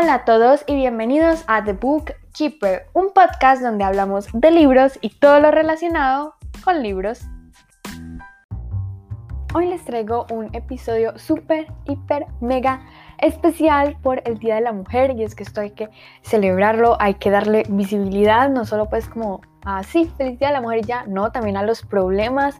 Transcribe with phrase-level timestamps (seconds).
[0.00, 4.98] Hola a todos y bienvenidos a The Book Keeper, un podcast donde hablamos de libros
[5.02, 7.20] y todo lo relacionado con libros.
[9.52, 12.80] Hoy les traigo un episodio súper, hiper, mega
[13.18, 15.90] especial por el Día de la Mujer y es que esto hay que
[16.22, 20.84] celebrarlo, hay que darle visibilidad, no solo pues como ah, feliz Día de la Mujer
[20.84, 22.58] ya, no, también a los problemas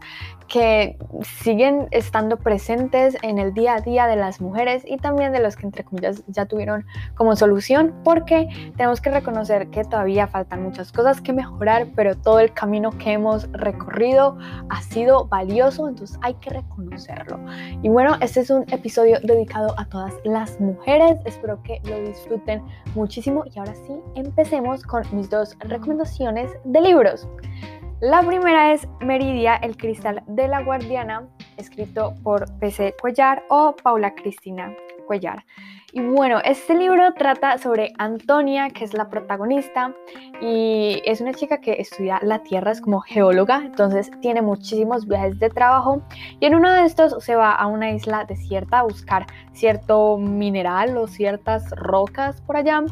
[0.51, 5.38] que siguen estando presentes en el día a día de las mujeres y también de
[5.38, 6.84] los que entre comillas ya tuvieron
[7.15, 12.41] como solución porque tenemos que reconocer que todavía faltan muchas cosas que mejorar pero todo
[12.41, 14.37] el camino que hemos recorrido
[14.71, 17.38] ha sido valioso entonces hay que reconocerlo.
[17.82, 21.19] Y bueno este es un episodio dedicado a todas las mujeres.
[21.24, 22.62] Espero que lo disfruten
[22.95, 23.45] muchísimo.
[23.55, 27.29] Y ahora sí empecemos con mis dos recomendaciones de libros
[28.01, 32.95] la primera es Meridia, el cristal de la guardiana, escrito por P.C.
[32.99, 34.74] Cuellar o Paula Cristina
[35.07, 35.45] Cuellar.
[35.93, 39.95] Y bueno, este libro trata sobre Antonia, que es la protagonista,
[40.41, 45.38] y es una chica que estudia la Tierra, es como geóloga, entonces tiene muchísimos viajes
[45.38, 46.01] de trabajo,
[46.41, 50.97] y en uno de estos se va a una isla desierta a buscar cierto mineral
[50.97, 52.82] o ciertas rocas por allá.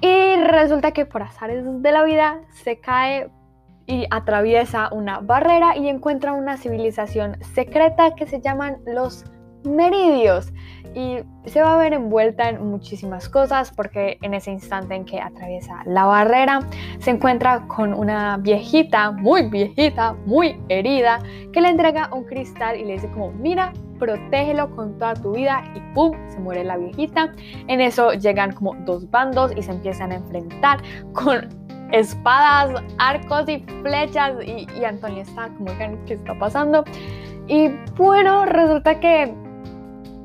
[0.00, 3.30] Y resulta que por azares de la vida se cae
[3.86, 9.24] y atraviesa una barrera y encuentra una civilización secreta que se llaman los
[9.66, 10.52] meridios
[10.96, 15.20] y se va a ver envuelta en muchísimas cosas porque en ese instante en que
[15.20, 16.60] atraviesa la barrera
[17.00, 21.18] se encuentra con una viejita, muy viejita, muy herida,
[21.52, 25.62] que le entrega un cristal y le dice como, mira, protégelo con toda tu vida
[25.74, 26.12] y ¡pum!
[26.30, 27.34] se muere la viejita.
[27.68, 30.80] En eso llegan como dos bandos y se empiezan a enfrentar
[31.12, 31.48] con
[31.92, 35.70] espadas, arcos y flechas y, y Antonio está como,
[36.06, 36.84] ¿qué está pasando?
[37.48, 39.34] Y bueno, resulta que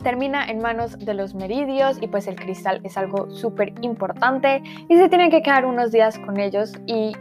[0.02, 4.98] termina en manos de los meridios y pues el cristal es algo súper importante y
[4.98, 7.14] se tiene que quedar unos días con ellos y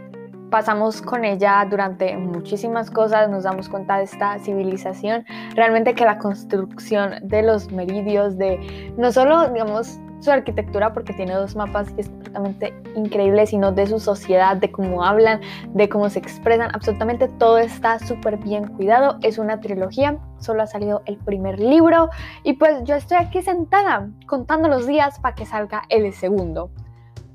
[0.51, 5.25] pasamos con ella durante muchísimas cosas, nos damos cuenta de esta civilización,
[5.55, 11.33] realmente que la construcción de los meridios, de no solo, digamos, su arquitectura porque tiene
[11.33, 15.41] dos mapas y es absolutamente increíble, sino de su sociedad, de cómo hablan,
[15.73, 19.17] de cómo se expresan, absolutamente todo está súper bien cuidado.
[19.21, 22.09] Es una trilogía, solo ha salido el primer libro
[22.43, 26.71] y pues yo estoy aquí sentada contando los días para que salga el segundo.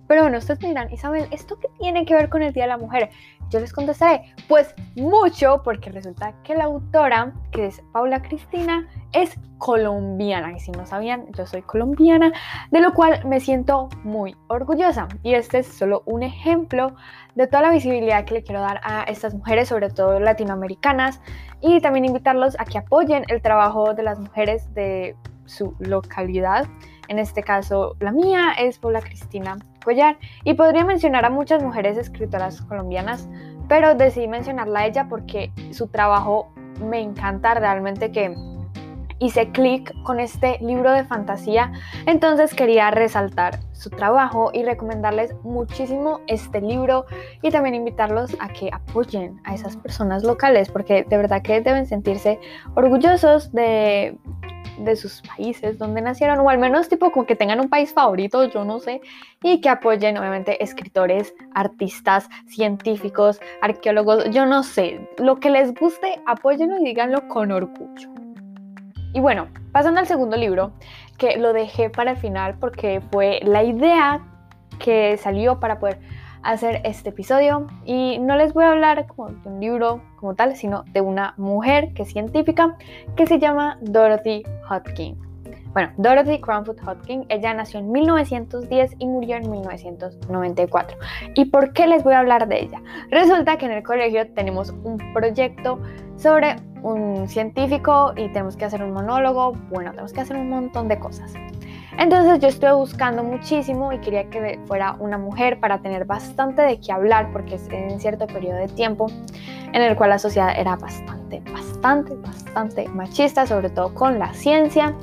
[0.08, 2.68] Pero bueno, ustedes me dirán, Isabel, ¿esto qué tiene que ver con el Día de
[2.68, 3.10] la Mujer?
[3.50, 9.38] Yo les contestaré, pues mucho, porque resulta que la autora, que es Paula Cristina, es
[9.58, 10.52] colombiana.
[10.52, 12.32] Y si no sabían, yo soy colombiana,
[12.70, 15.06] de lo cual me siento muy orgullosa.
[15.22, 16.96] Y este es solo un ejemplo
[17.36, 21.20] de toda la visibilidad que le quiero dar a estas mujeres, sobre todo latinoamericanas,
[21.60, 25.14] y también invitarlos a que apoyen el trabajo de las mujeres de
[25.44, 26.66] su localidad.
[27.08, 29.56] En este caso, la mía es Paula Cristina
[30.44, 33.28] Y podría mencionar a muchas mujeres escritoras colombianas,
[33.68, 38.34] pero decidí mencionarla a ella porque su trabajo me encanta realmente que
[39.18, 41.72] hice clic con este libro de fantasía,
[42.06, 47.06] entonces quería resaltar su trabajo y recomendarles muchísimo este libro
[47.42, 51.86] y también invitarlos a que apoyen a esas personas locales porque de verdad que deben
[51.86, 52.38] sentirse
[52.74, 54.18] orgullosos de
[54.78, 58.44] de sus países donde nacieron, o al menos tipo como que tengan un país favorito,
[58.44, 59.00] yo no sé,
[59.42, 66.20] y que apoyen obviamente escritores, artistas, científicos, arqueólogos, yo no sé, lo que les guste,
[66.26, 68.10] apóyenlo y díganlo con orgullo.
[69.12, 70.72] Y bueno, pasando al segundo libro,
[71.16, 74.20] que lo dejé para el final porque fue la idea
[74.78, 75.98] que salió para poder
[76.42, 80.56] hacer este episodio y no les voy a hablar como de un libro como tal,
[80.56, 82.76] sino de una mujer que es científica
[83.16, 85.26] que se llama Dorothy Hodgkin.
[85.76, 90.96] Bueno, Dorothy Cranford Hodgkin, ella nació en 1910 y murió en 1994.
[91.34, 92.80] ¿Y por qué les voy a hablar de ella?
[93.10, 95.78] Resulta que en el colegio tenemos un proyecto
[96.16, 100.88] sobre un científico y tenemos que hacer un monólogo, bueno, tenemos que hacer un montón
[100.88, 101.34] de cosas.
[101.98, 106.78] Entonces yo estuve buscando muchísimo y quería que fuera una mujer para tener bastante de
[106.78, 109.06] qué hablar porque es en cierto periodo de tiempo
[109.72, 114.94] en el cual la sociedad era bastante, bastante, bastante machista, sobre todo con la ciencia.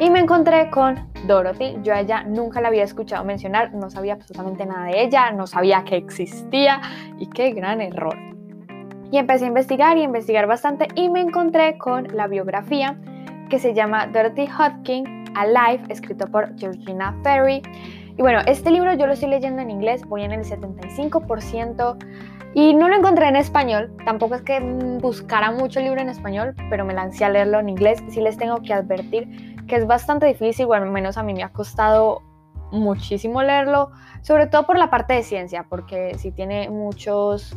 [0.00, 1.76] Y me encontré con Dorothy.
[1.82, 5.46] Yo a ella nunca la había escuchado mencionar, no sabía absolutamente nada de ella, no
[5.46, 6.80] sabía que existía
[7.18, 8.16] y qué gran error.
[9.10, 12.96] Y empecé a investigar y investigar bastante y me encontré con la biografía
[13.50, 17.62] que se llama Dorothy Hodgkin Alive, escrito por Georgina Ferry.
[18.16, 21.96] Y bueno, este libro yo lo estoy leyendo en inglés, voy en el 75%
[22.54, 23.94] y no lo encontré en español.
[24.04, 24.58] Tampoco es que
[25.00, 28.02] buscara mucho el libro en español, pero me lancé a leerlo en inglés.
[28.08, 31.44] Sí les tengo que advertir que es bastante difícil, bueno, al menos a mí me
[31.44, 32.22] ha costado
[32.72, 33.90] muchísimo leerlo,
[34.22, 37.56] sobre todo por la parte de ciencia, porque sí tiene muchos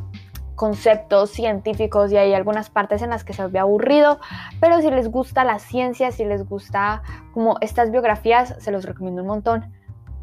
[0.61, 4.19] conceptos científicos y hay algunas partes en las que se ve aburrido,
[4.59, 7.01] pero si les gusta la ciencia, si les gusta
[7.33, 9.73] como estas biografías, se los recomiendo un montón.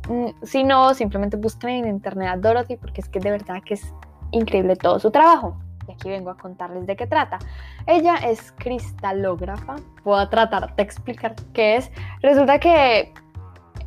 [0.09, 3.75] Mm, si no, simplemente busquen en internet a Dorothy porque es que de verdad que
[3.75, 3.93] es
[4.31, 5.57] increíble todo su trabajo.
[5.89, 7.41] Y aquí vengo a contarles de qué trata.
[7.89, 9.75] Ella es cristalógrafa.
[10.05, 11.91] Puedo tratar de explicar qué es.
[12.23, 13.13] Resulta que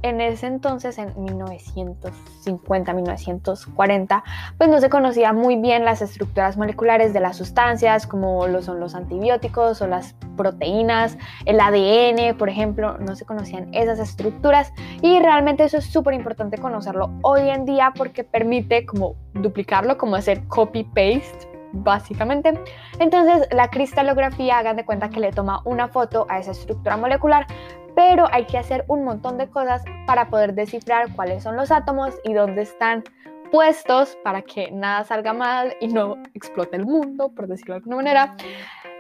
[0.04, 4.24] en ese entonces, en 1950, 1940,
[4.58, 8.80] pues no se conocía muy bien las estructuras moleculares de las sustancias, como lo son
[8.80, 15.20] los antibióticos o las proteínas, el ADN, por ejemplo, no se conocían esas estructuras y
[15.20, 20.48] realmente eso es súper importante conocerlo hoy en día porque permite como duplicarlo, como hacer
[20.48, 22.54] copy-paste básicamente.
[23.00, 27.48] Entonces la cristalografía, hagan de cuenta que le toma una foto a esa estructura molecular,
[27.96, 32.16] pero hay que hacer un montón de cosas para poder descifrar cuáles son los átomos
[32.24, 33.04] y dónde están
[33.52, 37.96] puestos para que nada salga mal y no explote el mundo, por decirlo de alguna
[37.98, 38.36] manera.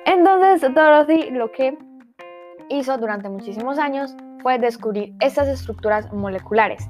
[0.05, 1.77] Entonces Dorothy lo que
[2.69, 6.89] hizo durante muchísimos años fue descubrir estas estructuras moleculares.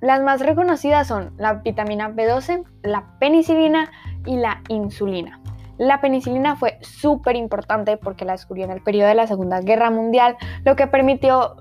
[0.00, 3.90] Las más reconocidas son la vitamina B12, la penicilina
[4.26, 5.40] y la insulina.
[5.82, 9.90] La penicilina fue súper importante porque la descubrió en el periodo de la Segunda Guerra
[9.90, 11.56] Mundial, lo que permitió,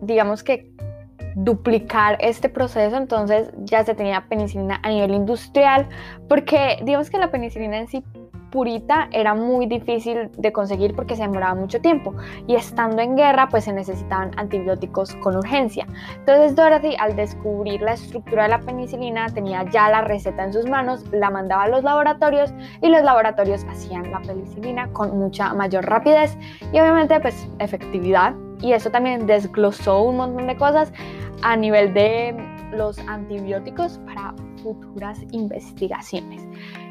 [0.00, 0.70] digamos que,
[1.34, 5.88] duplicar este proceso, entonces ya se tenía penicilina a nivel industrial,
[6.28, 8.04] porque digamos que la penicilina en sí
[8.52, 12.14] purita era muy difícil de conseguir porque se demoraba mucho tiempo
[12.46, 15.86] y estando en guerra pues se necesitaban antibióticos con urgencia.
[16.18, 20.68] Entonces Dorothy al descubrir la estructura de la penicilina tenía ya la receta en sus
[20.68, 25.86] manos, la mandaba a los laboratorios y los laboratorios hacían la penicilina con mucha mayor
[25.86, 26.36] rapidez
[26.72, 30.92] y obviamente pues efectividad y eso también desglosó un montón de cosas
[31.42, 32.36] a nivel de
[32.72, 36.42] los antibióticos para futuras investigaciones.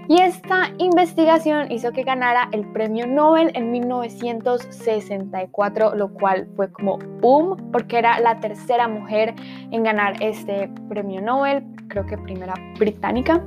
[0.08, 7.00] Y esta investigación hizo que ganara el premio Nobel en 1964, lo cual fue como
[7.20, 9.36] boom, porque era la tercera mujer
[9.72, 13.44] en ganar este premio Nobel, creo que primera británica.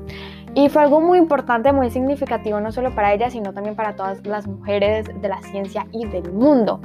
[0.54, 4.24] Y fue algo muy importante, muy significativo, no solo para ella, sino también para todas
[4.24, 6.80] las mujeres de la ciencia y del mundo.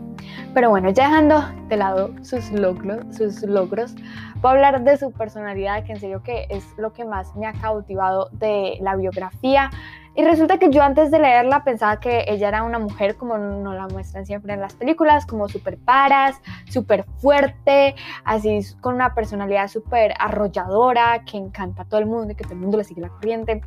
[0.54, 3.94] Pero bueno, ya dejando de lado sus logros, sus logros,
[4.42, 7.46] voy a hablar de su personalidad, que en serio que es lo que más me
[7.46, 9.70] ha cautivado de la biografía.
[10.16, 13.76] Y resulta que yo antes de leerla pensaba que ella era una mujer como nos
[13.76, 19.68] la muestran siempre en las películas, como súper paras, súper fuerte, así con una personalidad
[19.68, 23.02] súper arrolladora, que encanta a todo el mundo y que todo el mundo le sigue
[23.02, 23.62] la corriente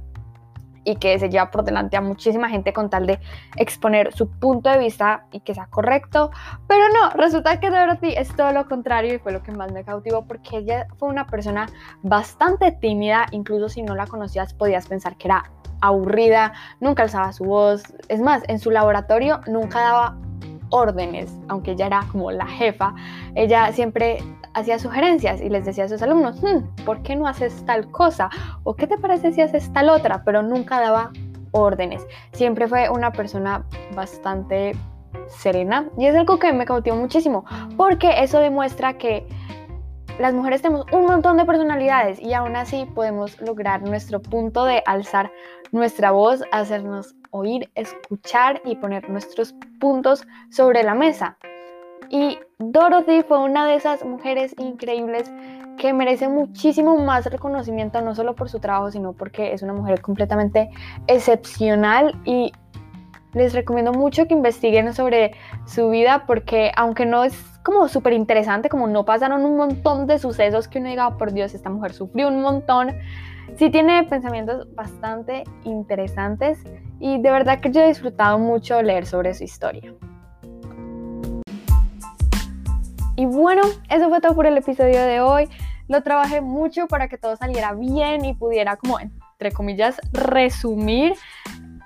[0.85, 3.19] y que se lleva por delante a muchísima gente con tal de
[3.57, 6.31] exponer su punto de vista y que sea correcto.
[6.67, 9.85] Pero no, resulta que Dorothy es todo lo contrario y fue lo que más me
[9.85, 11.67] cautivó porque ella fue una persona
[12.03, 15.51] bastante tímida, incluso si no la conocías podías pensar que era
[15.81, 17.83] aburrida, nunca alzaba su voz.
[18.09, 20.17] Es más, en su laboratorio nunca daba
[20.71, 22.95] órdenes, aunque ella era como la jefa,
[23.35, 24.19] ella siempre
[24.55, 28.31] hacía sugerencias y les decía a sus alumnos, hmm, ¿por qué no haces tal cosa?
[28.65, 30.23] ¿O qué te parece si haces tal otra?
[30.25, 31.11] Pero nunca daba
[31.53, 32.07] órdenes.
[32.33, 33.65] Siempre fue una persona
[33.95, 34.73] bastante
[35.29, 37.45] serena y es algo que me cautivó muchísimo
[37.77, 39.27] porque eso demuestra que
[40.19, 44.83] las mujeres tenemos un montón de personalidades y aún así podemos lograr nuestro punto de
[44.87, 45.33] alzar
[45.71, 51.39] nuestra voz, hacernos oír, escuchar y poner nuestros puntos sobre la mesa.
[52.13, 55.33] Y Dorothy fue una de esas mujeres increíbles
[55.79, 60.03] que merece muchísimo más reconocimiento, no solo por su trabajo, sino porque es una mujer
[60.03, 60.69] completamente
[61.07, 62.53] excepcional y
[63.33, 65.33] les recomiendo mucho que investiguen sobre
[65.65, 70.19] su vida porque aunque no es como súper interesante, como no pasaron un montón de
[70.19, 72.91] sucesos que uno diga, oh, por Dios, esta mujer sufrió un montón,
[73.57, 76.63] sí tiene pensamientos bastante interesantes
[77.01, 79.95] y de verdad que yo he disfrutado mucho leer sobre su historia.
[83.23, 85.49] Y bueno, eso fue todo por el episodio de hoy.
[85.87, 91.15] Lo trabajé mucho para que todo saliera bien y pudiera como, entre comillas, resumir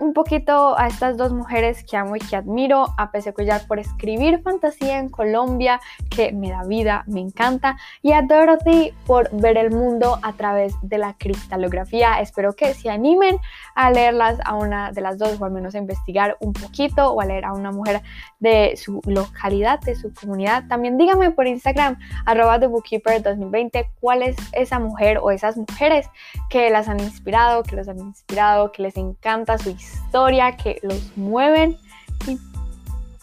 [0.00, 3.32] un poquito a estas dos mujeres que amo y que admiro, a Pese
[3.66, 9.30] por escribir fantasía en Colombia, que me da vida, me encanta, y a Dorothy por
[9.32, 12.20] ver el mundo a través de la cristalografía.
[12.20, 13.38] Espero que se animen
[13.74, 17.20] a leerlas a una de las dos, o al menos a investigar un poquito, o
[17.20, 18.02] a leer a una mujer
[18.38, 20.64] de su localidad, de su comunidad.
[20.68, 26.08] También díganme por Instagram, arroba Bookkeeper 2020, cuál es esa mujer o esas mujeres
[26.50, 30.78] que las han inspirado, que los han inspirado, que les encanta su historia historia que
[30.82, 31.78] los mueven.
[32.26, 32.38] Y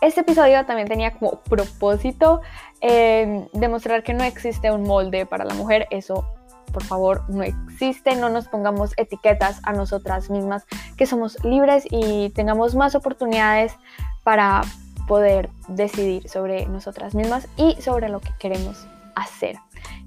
[0.01, 2.41] este episodio también tenía como propósito
[2.81, 6.25] eh, demostrar que no existe un molde para la mujer, eso
[6.73, 10.65] por favor no existe, no nos pongamos etiquetas a nosotras mismas,
[10.97, 13.75] que somos libres y tengamos más oportunidades
[14.23, 14.63] para
[15.07, 19.57] poder decidir sobre nosotras mismas y sobre lo que queremos hacer.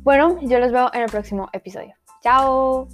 [0.03, 1.95] Bueno, yo los veo en el próximo episodio.
[2.23, 2.89] Chao.